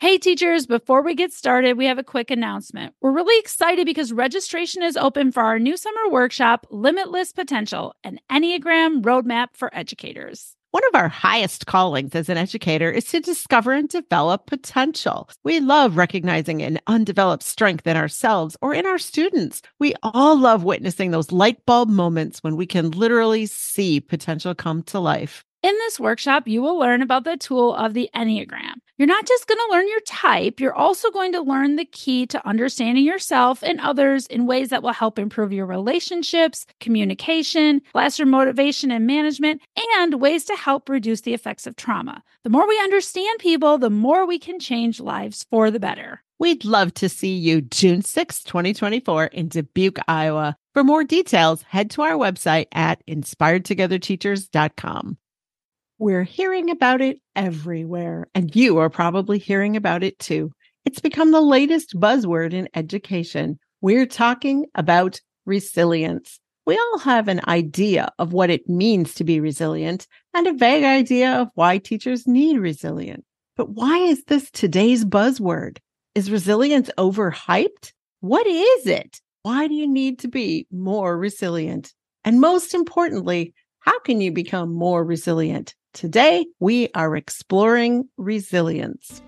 [0.00, 2.94] Hey, teachers, before we get started, we have a quick announcement.
[3.00, 8.20] We're really excited because registration is open for our new summer workshop, Limitless Potential, an
[8.30, 10.54] Enneagram roadmap for educators.
[10.70, 15.28] One of our highest callings as an educator is to discover and develop potential.
[15.42, 19.62] We love recognizing an undeveloped strength in ourselves or in our students.
[19.80, 24.84] We all love witnessing those light bulb moments when we can literally see potential come
[24.84, 25.44] to life.
[25.60, 28.74] In this workshop, you will learn about the tool of the Enneagram.
[28.96, 32.26] You're not just going to learn your type, you're also going to learn the key
[32.26, 38.30] to understanding yourself and others in ways that will help improve your relationships, communication, classroom
[38.30, 39.60] motivation and management,
[39.96, 42.22] and ways to help reduce the effects of trauma.
[42.44, 46.22] The more we understand people, the more we can change lives for the better.
[46.38, 50.56] We'd love to see you June 6, 2024 in Dubuque, Iowa.
[50.72, 55.18] For more details, head to our website at inspiredtogetherteachers.com.
[56.00, 60.52] We're hearing about it everywhere, and you are probably hearing about it too.
[60.84, 63.58] It's become the latest buzzword in education.
[63.80, 66.38] We're talking about resilience.
[66.66, 70.84] We all have an idea of what it means to be resilient and a vague
[70.84, 73.24] idea of why teachers need resilience.
[73.56, 75.78] But why is this today's buzzword?
[76.14, 77.92] Is resilience overhyped?
[78.20, 79.20] What is it?
[79.42, 81.92] Why do you need to be more resilient?
[82.24, 85.74] And most importantly, how can you become more resilient?
[85.94, 89.22] Today, we are exploring resilience.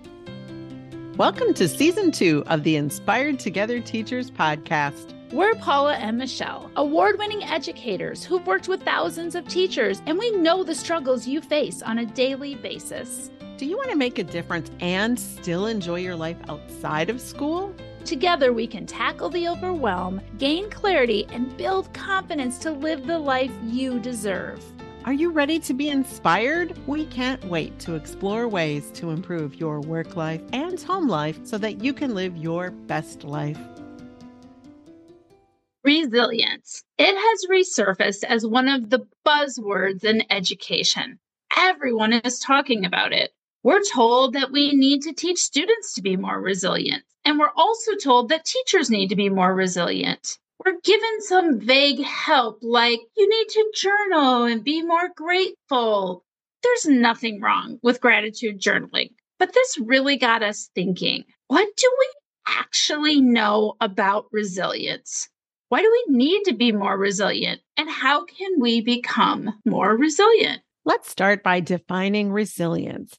[1.17, 5.13] Welcome to season two of the Inspired Together Teachers podcast.
[5.33, 10.31] We're Paula and Michelle, award winning educators who've worked with thousands of teachers, and we
[10.31, 13.31] know the struggles you face on a daily basis.
[13.57, 17.75] Do you want to make a difference and still enjoy your life outside of school?
[18.05, 23.51] Together, we can tackle the overwhelm, gain clarity, and build confidence to live the life
[23.63, 24.63] you deserve.
[25.03, 26.77] Are you ready to be inspired?
[26.85, 31.57] We can't wait to explore ways to improve your work life and home life so
[31.57, 33.57] that you can live your best life.
[35.83, 36.83] Resilience.
[36.99, 41.17] It has resurfaced as one of the buzzwords in education.
[41.57, 43.31] Everyone is talking about it.
[43.63, 47.95] We're told that we need to teach students to be more resilient, and we're also
[47.95, 53.29] told that teachers need to be more resilient we're given some vague help like you
[53.29, 56.23] need to journal and be more grateful.
[56.63, 62.07] There's nothing wrong with gratitude journaling, but this really got us thinking what do we
[62.47, 65.27] actually know about resilience?
[65.69, 67.61] Why do we need to be more resilient?
[67.77, 70.61] And how can we become more resilient?
[70.85, 73.17] Let's start by defining resilience.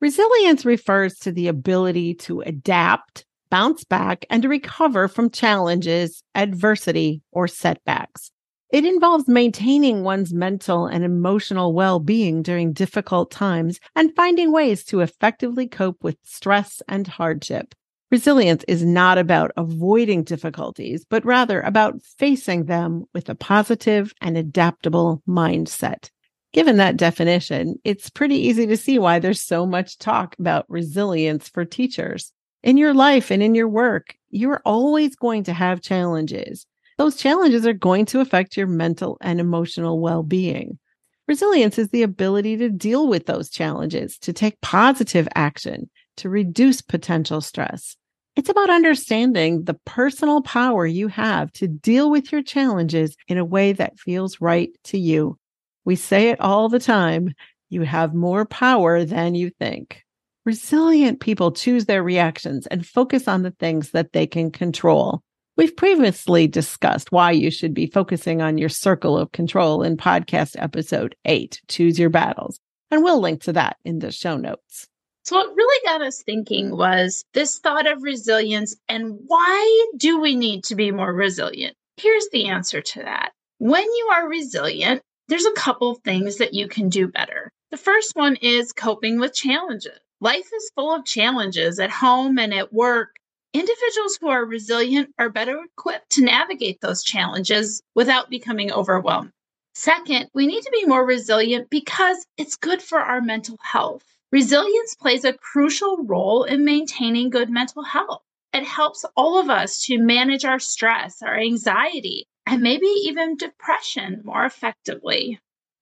[0.00, 7.22] Resilience refers to the ability to adapt, bounce back, and to recover from challenges, adversity,
[7.32, 8.30] or setbacks.
[8.72, 14.84] It involves maintaining one's mental and emotional well being during difficult times and finding ways
[14.84, 17.74] to effectively cope with stress and hardship.
[18.10, 24.36] Resilience is not about avoiding difficulties, but rather about facing them with a positive and
[24.36, 26.10] adaptable mindset.
[26.52, 31.48] Given that definition, it's pretty easy to see why there's so much talk about resilience
[31.48, 32.32] for teachers.
[32.62, 36.66] In your life and in your work, you're always going to have challenges.
[36.98, 40.78] Those challenges are going to affect your mental and emotional well being.
[41.26, 46.82] Resilience is the ability to deal with those challenges, to take positive action, to reduce
[46.82, 47.96] potential stress.
[48.36, 53.44] It's about understanding the personal power you have to deal with your challenges in a
[53.44, 55.38] way that feels right to you.
[55.84, 57.34] We say it all the time
[57.70, 60.02] you have more power than you think.
[60.46, 65.20] Resilient people choose their reactions and focus on the things that they can control.
[65.58, 70.56] We've previously discussed why you should be focusing on your circle of control in podcast
[70.58, 72.58] episode eight, Choose Your Battles.
[72.90, 74.88] And we'll link to that in the show notes.
[75.24, 80.36] So, what really got us thinking was this thought of resilience and why do we
[80.36, 81.76] need to be more resilient?
[81.98, 83.32] Here's the answer to that.
[83.58, 87.50] When you are resilient, there's a couple things that you can do better.
[87.70, 90.00] The first one is coping with challenges.
[90.22, 93.16] Life is full of challenges at home and at work.
[93.54, 99.32] Individuals who are resilient are better equipped to navigate those challenges without becoming overwhelmed.
[99.74, 104.04] Second, we need to be more resilient because it's good for our mental health.
[104.30, 108.22] Resilience plays a crucial role in maintaining good mental health.
[108.52, 114.20] It helps all of us to manage our stress, our anxiety, and maybe even depression
[114.22, 115.40] more effectively.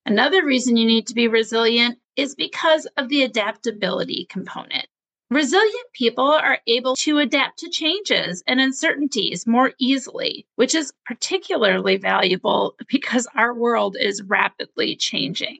[0.08, 4.87] Another reason you need to be resilient is because of the adaptability component.
[5.31, 11.99] Resilient people are able to adapt to changes and uncertainties more easily, which is particularly
[11.99, 15.58] valuable because our world is rapidly changing.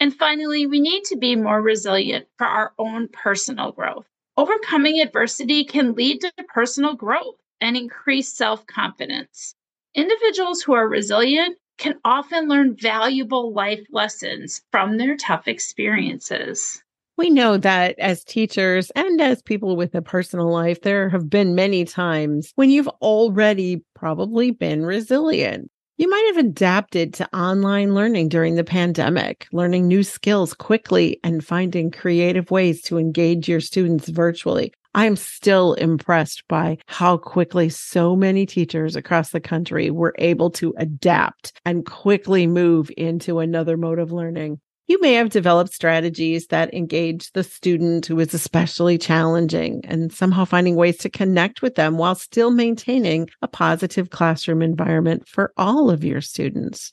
[0.00, 4.06] And finally, we need to be more resilient for our own personal growth.
[4.38, 9.54] Overcoming adversity can lead to personal growth and increase self confidence.
[9.94, 16.82] Individuals who are resilient can often learn valuable life lessons from their tough experiences.
[17.16, 21.54] We know that as teachers and as people with a personal life, there have been
[21.54, 25.70] many times when you've already probably been resilient.
[25.96, 31.44] You might have adapted to online learning during the pandemic, learning new skills quickly and
[31.44, 34.72] finding creative ways to engage your students virtually.
[34.94, 40.74] I'm still impressed by how quickly so many teachers across the country were able to
[40.78, 44.60] adapt and quickly move into another mode of learning.
[44.88, 50.44] You may have developed strategies that engage the student who is especially challenging and somehow
[50.44, 55.90] finding ways to connect with them while still maintaining a positive classroom environment for all
[55.90, 56.92] of your students.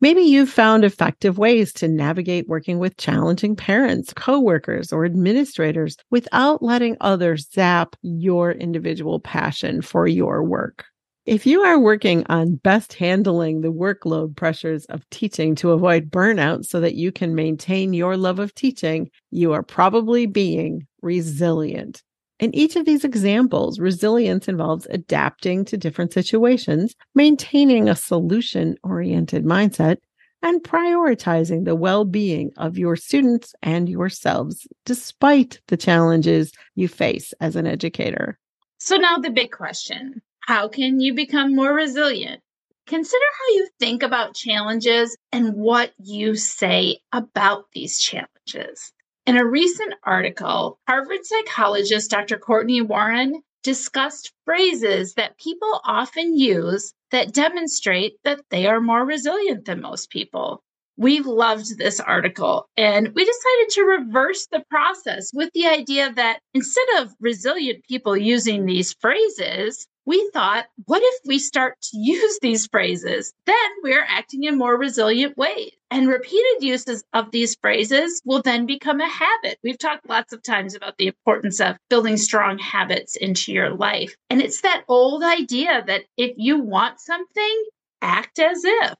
[0.00, 6.62] Maybe you've found effective ways to navigate working with challenging parents, coworkers, or administrators without
[6.62, 10.84] letting others zap your individual passion for your work.
[11.26, 16.66] If you are working on best handling the workload pressures of teaching to avoid burnout
[16.66, 22.02] so that you can maintain your love of teaching, you are probably being resilient.
[22.40, 29.44] In each of these examples, resilience involves adapting to different situations, maintaining a solution oriented
[29.44, 29.98] mindset,
[30.42, 37.32] and prioritizing the well being of your students and yourselves, despite the challenges you face
[37.40, 38.38] as an educator.
[38.78, 42.42] So, now the big question how can you become more resilient?
[42.86, 48.92] Consider how you think about challenges and what you say about these challenges.
[49.26, 52.38] In a recent article, Harvard psychologist Dr.
[52.38, 59.66] Cortney Warren discussed phrases that people often use that demonstrate that they are more resilient
[59.66, 60.63] than most people.
[60.96, 66.40] We loved this article and we decided to reverse the process with the idea that
[66.52, 72.38] instead of resilient people using these phrases, we thought, what if we start to use
[72.40, 73.32] these phrases?
[73.46, 75.72] Then we're acting in more resilient ways.
[75.90, 79.58] And repeated uses of these phrases will then become a habit.
[79.62, 84.16] We've talked lots of times about the importance of building strong habits into your life.
[84.28, 87.64] And it's that old idea that if you want something,
[88.02, 88.94] act as if.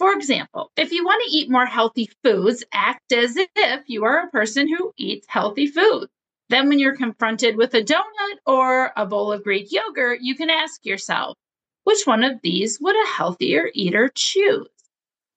[0.00, 4.20] For example, if you want to eat more healthy foods, act as if you are
[4.24, 6.10] a person who eats healthy foods.
[6.48, 10.48] Then, when you're confronted with a donut or a bowl of Greek yogurt, you can
[10.48, 11.36] ask yourself,
[11.84, 14.68] which one of these would a healthier eater choose?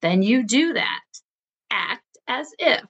[0.01, 1.01] Then you do that.
[1.69, 2.85] Act as if.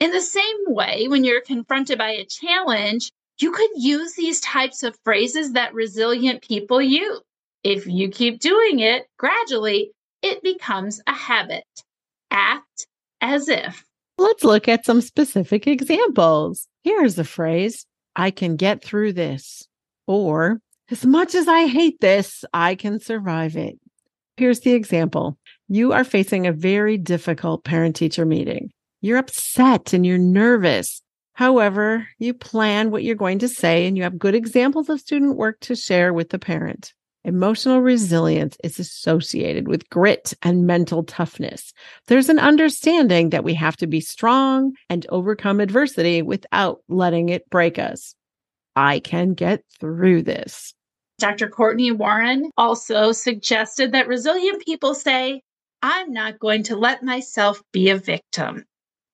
[0.00, 4.82] In the same way, when you're confronted by a challenge, you could use these types
[4.82, 7.20] of phrases that resilient people use.
[7.62, 9.92] If you keep doing it, gradually
[10.22, 11.64] it becomes a habit.
[12.30, 12.86] Act
[13.20, 13.84] as if.
[14.18, 16.66] Let's look at some specific examples.
[16.84, 17.86] Here's the phrase
[18.16, 19.66] I can get through this.
[20.06, 20.60] Or,
[20.90, 23.78] as much as I hate this, I can survive it.
[24.36, 25.38] Here's the example
[25.68, 28.70] you are facing a very difficult parent teacher meeting.
[29.00, 31.02] You're upset and you're nervous.
[31.34, 35.36] However, you plan what you're going to say and you have good examples of student
[35.36, 36.92] work to share with the parent.
[37.24, 41.72] Emotional resilience is associated with grit and mental toughness.
[42.08, 47.48] There's an understanding that we have to be strong and overcome adversity without letting it
[47.48, 48.16] break us.
[48.74, 50.74] I can get through this.
[51.18, 51.48] Dr.
[51.48, 55.42] Cortney Warren also suggested that resilient people say,
[55.80, 58.64] I'm not going to let myself be a victim.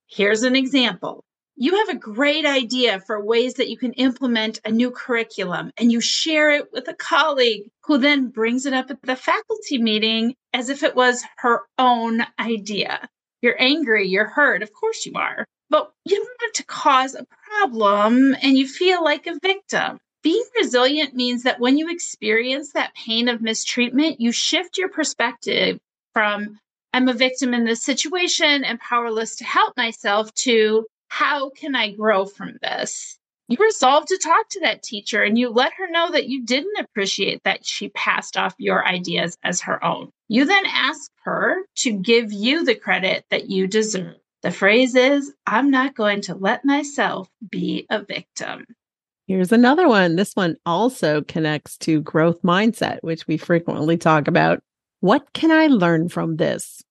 [0.07, 1.25] Here's an example
[1.61, 5.91] you have a great idea for ways that you can implement a new curriculum and
[5.91, 10.37] you share it with a colleague who then brings it up at the faculty meeting
[10.55, 13.09] as if it was her own idea.
[13.43, 17.27] You're angry, you're hurt, of course you are, but you don't want to cause a
[17.51, 19.99] problem and you feel like a victim.
[20.23, 25.81] Being resilient means that when you experience that pain of mistreatment, you shift your perspective
[26.13, 26.61] from
[26.93, 31.93] I'm a victim in this situation and powerless to help myself to how can I
[31.93, 33.19] grow from this?
[33.49, 36.79] You resolve to talk to that teacher and you let her know that you didn't
[36.79, 40.11] appreciate that she passed off your ideas as her own.
[40.29, 44.17] You then ask her to give you the credit that you deserve.
[44.43, 48.67] The phrase is, I'm not going to let myself be a victim.
[49.27, 50.17] Here's another one.
[50.17, 54.61] This one also connects to growth mindset, which we frequently talk about.
[55.01, 56.83] What can I learn from this?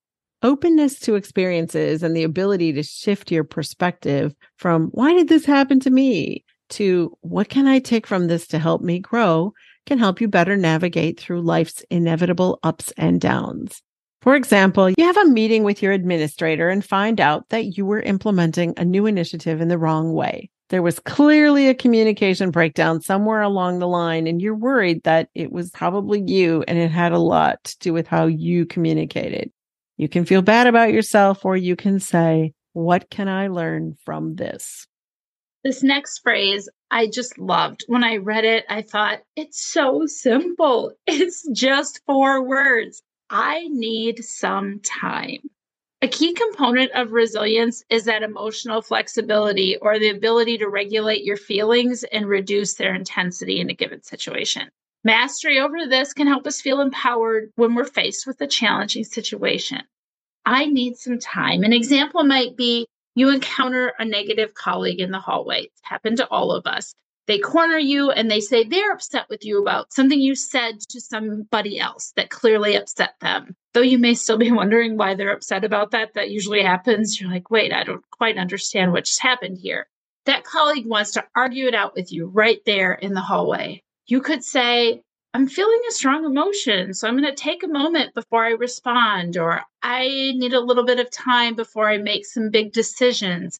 [0.43, 5.79] Openness to experiences and the ability to shift your perspective from why did this happen
[5.79, 9.53] to me to what can I take from this to help me grow
[9.85, 13.81] can help you better navigate through life's inevitable ups and downs.
[14.21, 18.01] For example, you have a meeting with your administrator and find out that you were
[18.01, 20.49] implementing a new initiative in the wrong way.
[20.69, 25.51] There was clearly a communication breakdown somewhere along the line, and you're worried that it
[25.51, 29.49] was probably you and it had a lot to do with how you communicated.
[29.97, 34.35] You can feel bad about yourself, or you can say, What can I learn from
[34.35, 34.85] this?
[35.63, 37.83] This next phrase I just loved.
[37.87, 40.93] When I read it, I thought, It's so simple.
[41.07, 43.01] It's just four words.
[43.29, 45.39] I need some time.
[46.03, 51.37] A key component of resilience is that emotional flexibility or the ability to regulate your
[51.37, 54.69] feelings and reduce their intensity in a given situation.
[55.03, 59.81] Mastery over this can help us feel empowered when we're faced with a challenging situation.
[60.45, 61.63] I need some time.
[61.63, 65.63] An example might be you encounter a negative colleague in the hallway.
[65.63, 66.93] It's happened to all of us
[67.27, 71.01] they corner you and they say they're upset with you about something you said to
[71.01, 73.55] somebody else that clearly upset them.
[73.73, 77.19] Though you may still be wondering why they're upset about that, that usually happens.
[77.19, 79.87] You're like, wait, I don't quite understand what just happened here.
[80.25, 83.83] That colleague wants to argue it out with you right there in the hallway.
[84.07, 85.01] You could say,
[85.33, 89.37] I'm feeling a strong emotion, so I'm going to take a moment before I respond,
[89.37, 93.59] or I need a little bit of time before I make some big decisions.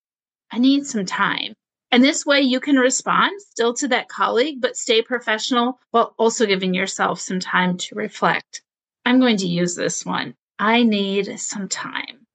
[0.51, 1.54] I need some time.
[1.92, 6.46] And this way you can respond still to that colleague, but stay professional while also
[6.46, 8.62] giving yourself some time to reflect.
[9.06, 10.34] I'm going to use this one.
[10.60, 12.26] I need some time.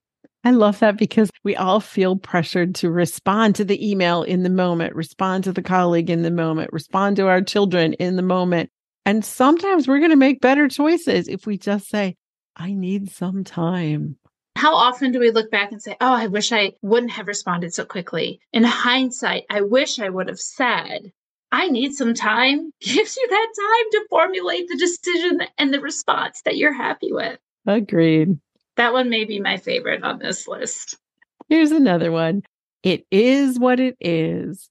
[0.45, 4.51] I love that because we all feel pressured to respond to the email in the
[4.51, 8.71] moment, respond to the colleague in the moment, respond to our children in the moment.
[9.07, 12.17] And sometimes we're going to make better choices if we just say,
[12.57, 14.17] I need some time.
[14.57, 17.73] How often do we look back and say, Oh, I wish I wouldn't have responded
[17.73, 18.41] so quickly?
[18.53, 21.13] In hindsight, I wish I would have said,
[21.51, 22.73] I need some time.
[22.81, 27.39] Gives you that time to formulate the decision and the response that you're happy with.
[27.67, 28.39] Agreed.
[28.83, 30.97] That one may be my favorite on this list.
[31.49, 32.43] Here's another one.
[32.83, 34.69] It is what it is.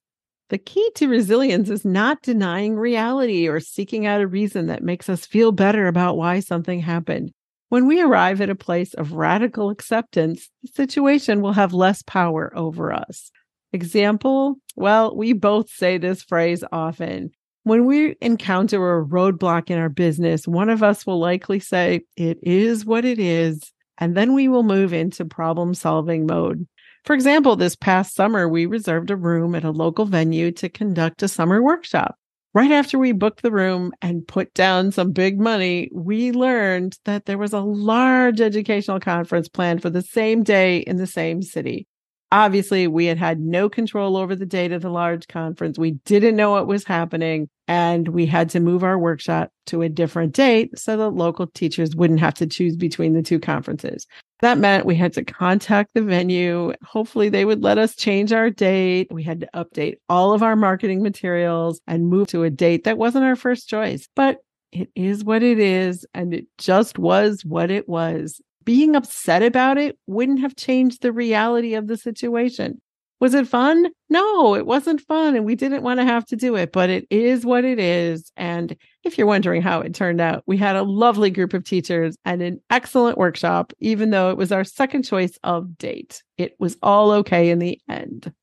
[0.49, 5.07] The key to resilience is not denying reality or seeking out a reason that makes
[5.07, 7.31] us feel better about why something happened.
[7.69, 12.51] When we arrive at a place of radical acceptance, the situation will have less power
[12.53, 13.31] over us.
[13.71, 14.57] Example?
[14.75, 17.31] Well, we both say this phrase often.
[17.63, 22.39] When we encounter a roadblock in our business, one of us will likely say, It
[22.43, 23.71] is what it is.
[24.01, 26.67] And then we will move into problem solving mode.
[27.05, 31.23] For example, this past summer, we reserved a room at a local venue to conduct
[31.23, 32.17] a summer workshop
[32.53, 37.25] right after we booked the room and put down some big money, we learned that
[37.25, 41.87] there was a large educational conference planned for the same day in the same city.
[42.33, 45.77] Obviously, we had had no control over the date of the large conference.
[45.77, 49.89] We didn't know what was happening, and we had to move our workshop to a
[49.89, 54.07] different date so that local teachers wouldn't have to choose between the two conferences.
[54.39, 56.73] That meant we had to contact the venue.
[56.83, 59.09] Hopefully, they would let us change our date.
[59.11, 62.97] We had to update all of our marketing materials and move to a date that
[62.97, 64.07] wasn't our first choice.
[64.15, 64.37] But
[64.71, 66.05] it is what it is.
[66.13, 68.41] And it just was what it was.
[68.63, 72.81] Being upset about it wouldn't have changed the reality of the situation.
[73.19, 73.87] Was it fun?
[74.09, 75.35] No, it wasn't fun.
[75.35, 78.31] And we didn't want to have to do it, but it is what it is.
[78.35, 82.15] And if you're wondering how it turned out, we had a lovely group of teachers
[82.25, 86.23] and an excellent workshop, even though it was our second choice of date.
[86.37, 88.33] It was all okay in the end.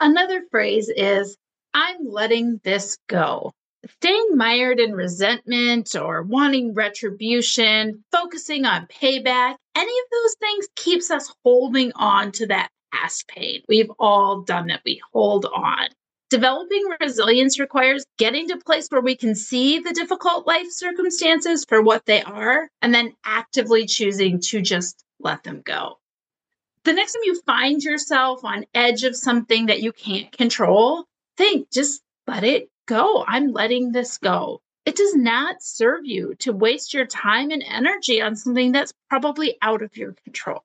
[0.00, 1.36] Another phrase is,
[1.74, 3.52] I'm letting this go.
[3.96, 11.10] Staying mired in resentment or wanting retribution, focusing on payback, any of those things keeps
[11.10, 13.62] us holding on to that past pain.
[13.68, 14.80] We've all done it.
[14.84, 15.88] We hold on.
[16.30, 21.64] Developing resilience requires getting to a place where we can see the difficult life circumstances
[21.68, 25.98] for what they are and then actively choosing to just let them go.
[26.84, 31.04] The next time you find yourself on edge of something that you can't control,
[31.36, 33.24] think just let it go.
[33.26, 34.60] I'm letting this go.
[34.84, 39.56] It does not serve you to waste your time and energy on something that's probably
[39.62, 40.62] out of your control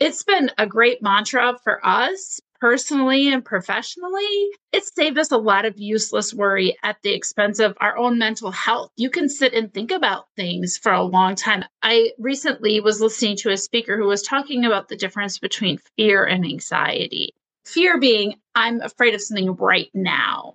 [0.00, 4.48] it's been a great mantra for us personally and professionally.
[4.72, 8.50] It's saved us a lot of useless worry at the expense of our own mental
[8.50, 8.90] health.
[8.96, 11.64] You can sit and think about things for a long time.
[11.82, 16.24] I recently was listening to a speaker who was talking about the difference between fear
[16.24, 17.34] and anxiety.
[17.66, 20.54] Fear being, I'm afraid of something right now.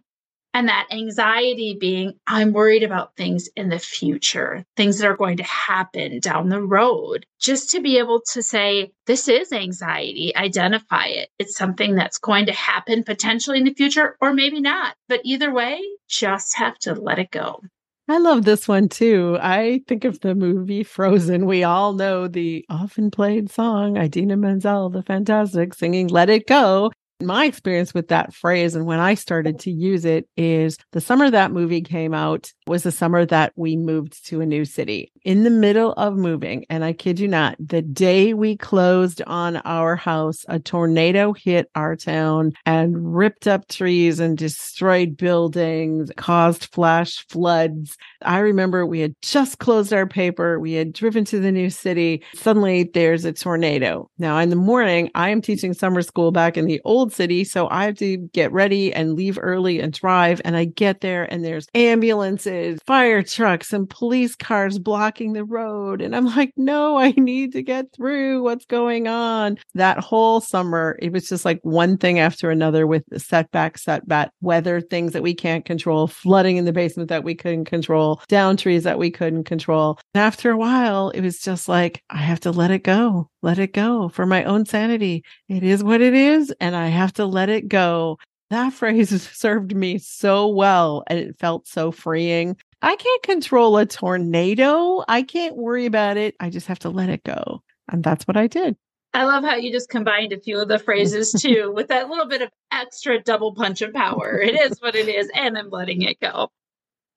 [0.55, 5.35] And that anxiety being, I'm worried about things in the future, things that are going
[5.35, 7.25] to happen down the road.
[7.41, 11.27] Just to be able to say, this is anxiety, identify it.
[11.39, 14.95] It's something that's going to happen potentially in the future, or maybe not.
[15.09, 17.59] But either way, just have to let it go.
[18.07, 19.37] I love this one too.
[19.41, 21.47] I think of the movie Frozen.
[21.47, 26.91] We all know the often played song, Idina Menzel, the fantastic, singing Let It Go.
[27.21, 31.31] My experience with that phrase and when I started to use it is the summer
[31.31, 35.13] that movie came out was the summer that we moved to a new city.
[35.23, 39.57] In the middle of moving, and I kid you not, the day we closed on
[39.57, 46.65] our house, a tornado hit our town and ripped up trees and destroyed buildings, caused
[46.73, 47.95] flash floods.
[48.23, 52.23] I remember we had just closed our paper, we had driven to the new city.
[52.33, 54.09] Suddenly there's a tornado.
[54.17, 57.43] Now in the morning, I am teaching summer school back in the old city.
[57.43, 60.41] So I have to get ready and leave early and drive.
[60.43, 66.01] And I get there and there's ambulances, fire trucks, and police cars blocking the road.
[66.01, 68.43] And I'm like, no, I need to get through.
[68.43, 69.57] What's going on?
[69.73, 74.81] That whole summer, it was just like one thing after another with setback, setback, weather
[74.81, 78.83] things that we can't control, flooding in the basement that we couldn't control, down trees
[78.83, 79.99] that we couldn't control.
[80.13, 83.59] And after a while, it was just like, I have to let it go let
[83.59, 85.23] it go for my own sanity.
[85.47, 88.17] It is what it is, and I have to let it go.
[88.49, 92.57] That phrase served me so well, and it felt so freeing.
[92.81, 95.03] I can't control a tornado.
[95.07, 96.35] I can't worry about it.
[96.39, 97.61] I just have to let it go.
[97.89, 98.75] And that's what I did.
[99.13, 100.83] I love how you just combined a few of the mm.
[100.83, 104.39] phrases too with that little bit of extra double punch of power.
[104.41, 106.49] It is what it is, and I'm letting it go.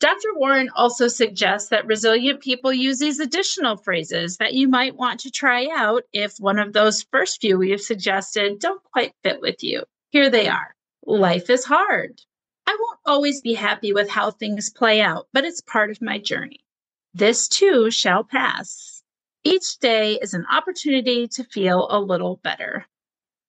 [0.00, 0.28] Dr.
[0.34, 5.30] Warren also suggests that resilient people use these additional phrases that you might want to
[5.30, 9.64] try out if one of those first few we have suggested don't quite fit with
[9.64, 9.82] you.
[10.10, 10.74] Here they are
[11.04, 12.20] Life is hard.
[12.66, 16.18] I won't always be happy with how things play out, but it's part of my
[16.18, 16.60] journey.
[17.14, 19.02] This too shall pass.
[19.42, 22.86] Each day is an opportunity to feel a little better.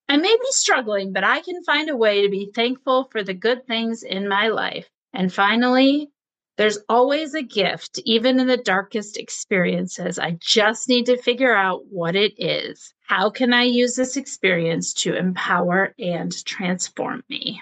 [0.08, 3.34] I may be struggling, but I can find a way to be thankful for the
[3.34, 4.90] good things in my life.
[5.12, 6.10] And finally,
[6.60, 10.20] there's always a gift, even in the darkest experiences.
[10.20, 12.94] I just need to figure out what it is.
[13.08, 17.62] How can I use this experience to empower and transform me?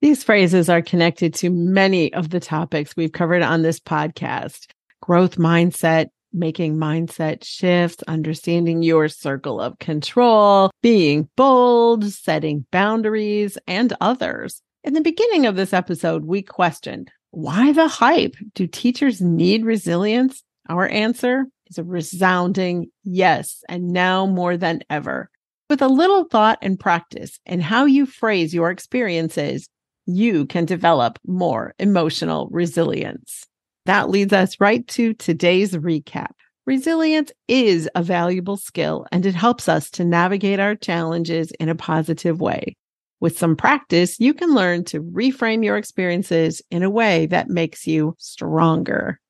[0.00, 4.70] These phrases are connected to many of the topics we've covered on this podcast
[5.02, 13.92] growth mindset, making mindset shifts, understanding your circle of control, being bold, setting boundaries, and
[14.00, 14.62] others.
[14.84, 18.36] In the beginning of this episode, we questioned why the hype?
[18.54, 20.42] Do teachers need resilience?
[20.68, 25.30] Our answer is a resounding yes, and now more than ever.
[25.70, 29.68] With a little thought and practice and how you phrase your experiences,
[30.06, 33.46] you can develop more emotional resilience.
[33.84, 36.32] That leads us right to today's recap.
[36.66, 41.74] Resilience is a valuable skill and it helps us to navigate our challenges in a
[41.74, 42.76] positive way.
[43.20, 47.86] With some practice, you can learn to reframe your experiences in a way that makes
[47.86, 49.20] you stronger.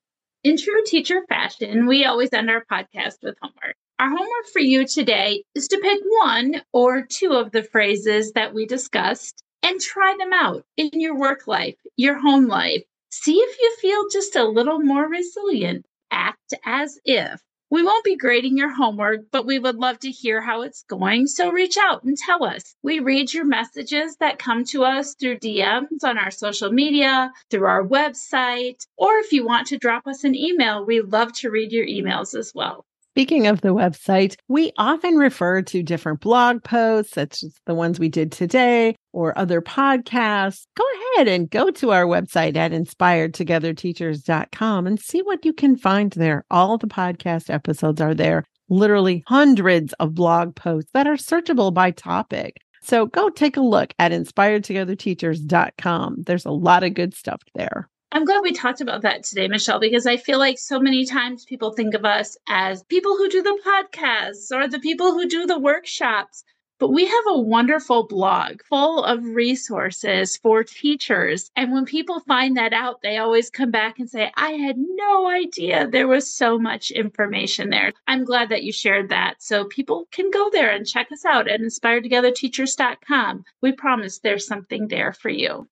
[0.45, 3.77] In true teacher fashion, we always end our podcast with homework.
[3.99, 8.55] Our homework for you today is to pick one or two of the phrases that
[8.55, 12.83] we discussed and try them out in your work life, your home life.
[13.11, 15.87] See if you feel just a little more resilient.
[16.11, 17.41] Act as if
[17.71, 21.27] we won't be grading your homework, but we would love to hear how it's going.
[21.27, 22.75] So reach out and tell us.
[22.83, 27.67] We read your messages that come to us through DMs on our social media, through
[27.67, 31.73] our website, or if you want to drop us an email, we love to read
[31.73, 32.87] your emails as well.
[33.19, 37.99] Speaking of the website, we often refer to different blog posts, such as the ones
[37.99, 40.69] we did today, or other podcasts.
[40.77, 40.85] Go
[41.17, 46.45] ahead and go to our website at inspiredtogetherteachers.com and see what you can find there.
[46.49, 51.91] All the podcast episodes are there, literally hundreds of blog posts that are searchable by
[51.91, 52.59] topic.
[52.83, 56.23] So go take a look at inspiredtogetherteachers.com.
[56.25, 57.89] There's a lot of good stuff there.
[58.11, 61.45] I'm glad we talked about that today, Michelle, because I feel like so many times
[61.45, 65.45] people think of us as people who do the podcasts or the people who do
[65.45, 66.43] the workshops.
[66.79, 71.51] But we have a wonderful blog full of resources for teachers.
[71.55, 75.29] And when people find that out, they always come back and say, I had no
[75.29, 77.93] idea there was so much information there.
[78.07, 79.43] I'm glad that you shared that.
[79.43, 83.45] So people can go there and check us out at inspiredtogetherteachers.com.
[83.61, 85.69] We promise there's something there for you.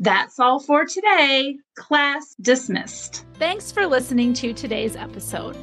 [0.00, 1.58] That's all for today.
[1.76, 3.26] Class dismissed.
[3.38, 5.56] Thanks for listening to today's episode.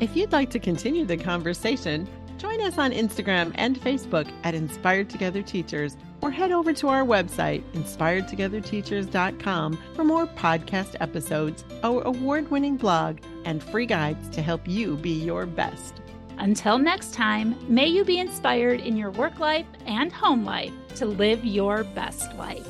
[0.00, 5.10] If you'd like to continue the conversation, join us on Instagram and Facebook at Inspired
[5.10, 12.48] Together Teachers or head over to our website, inspiredtogetherteachers.com, for more podcast episodes, our award
[12.50, 16.00] winning blog, and free guides to help you be your best.
[16.38, 21.06] Until next time, may you be inspired in your work life and home life to
[21.06, 22.66] live your best life.